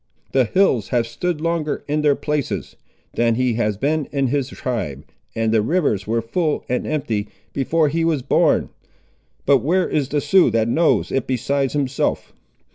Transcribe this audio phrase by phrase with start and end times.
[0.31, 2.75] The hills have stood longer in their places,
[3.13, 7.87] than he has been in his tribe, and the rivers were full and empty, before
[7.87, 8.69] he was born;
[9.45, 12.33] but where is the Sioux that knows it besides himself?